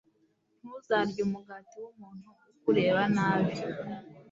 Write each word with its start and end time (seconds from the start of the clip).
ntuzarye 0.59 1.21
umugati 1.27 1.75
w'umuntu 1.83 2.29
ukureba 2.59 3.01
nabi 3.15 3.53